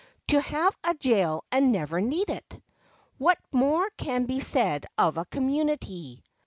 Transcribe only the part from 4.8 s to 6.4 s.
of a community?